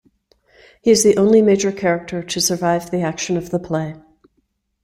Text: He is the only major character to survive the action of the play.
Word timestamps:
He 0.81 0.89
is 0.89 1.03
the 1.03 1.15
only 1.17 1.43
major 1.43 1.71
character 1.71 2.23
to 2.23 2.41
survive 2.41 2.89
the 2.89 3.01
action 3.03 3.37
of 3.37 3.51
the 3.51 3.59
play. 3.59 3.97